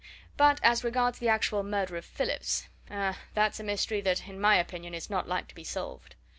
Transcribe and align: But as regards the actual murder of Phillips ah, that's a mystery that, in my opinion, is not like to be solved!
But 0.35 0.59
as 0.63 0.83
regards 0.83 1.19
the 1.19 1.29
actual 1.29 1.61
murder 1.61 1.95
of 1.95 2.05
Phillips 2.05 2.67
ah, 2.89 3.19
that's 3.35 3.59
a 3.59 3.63
mystery 3.63 4.01
that, 4.01 4.27
in 4.27 4.41
my 4.41 4.55
opinion, 4.55 4.95
is 4.95 5.11
not 5.11 5.27
like 5.27 5.47
to 5.49 5.53
be 5.53 5.63
solved! 5.63 6.15